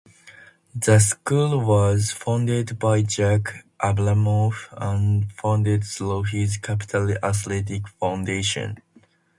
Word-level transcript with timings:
The 0.73 0.97
school 0.97 1.59
was 1.61 2.09
founded 2.09 2.79
by 2.79 3.03
Jack 3.03 3.67
Abramoff 3.79 4.69
and 4.71 5.31
funded 5.31 5.83
through 5.83 6.23
his 6.23 6.57
Capital 6.57 7.11
Athletic 7.21 7.87
Foundation. 7.87 8.79